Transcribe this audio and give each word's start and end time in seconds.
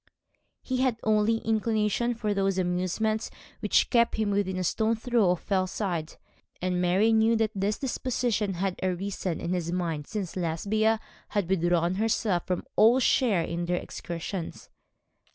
He 0.63 0.77
had 0.77 0.97
only 1.03 1.37
inclination 1.45 2.15
for 2.15 2.33
those 2.33 2.57
amusements 2.57 3.29
which 3.59 3.91
kept 3.91 4.15
him 4.15 4.31
within 4.31 4.57
a 4.57 4.63
stone's 4.63 5.01
throw 5.01 5.29
of 5.29 5.41
Fellside: 5.41 6.15
and 6.59 6.81
Mary 6.81 7.13
knew 7.13 7.35
that 7.35 7.51
this 7.53 7.77
disposition 7.77 8.55
had 8.55 8.79
arisen 8.81 9.39
in 9.39 9.53
his 9.53 9.71
mind 9.71 10.07
since 10.07 10.35
Lesbia 10.35 10.99
had 11.27 11.47
withdrawn 11.47 11.93
herself 12.01 12.47
from 12.47 12.65
all 12.75 12.99
share 12.99 13.43
in 13.43 13.65
their 13.65 13.77
excursions. 13.77 14.71